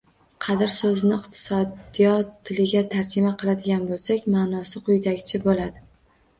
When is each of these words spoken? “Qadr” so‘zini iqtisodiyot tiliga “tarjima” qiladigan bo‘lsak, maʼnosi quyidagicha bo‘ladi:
“Qadr” 0.43 0.69
so‘zini 0.75 1.13
iqtisodiyot 1.23 2.33
tiliga 2.49 2.83
“tarjima” 2.95 3.35
qiladigan 3.45 3.87
bo‘lsak, 3.93 4.27
maʼnosi 4.39 4.85
quyidagicha 4.91 5.45
bo‘ladi: 5.49 5.89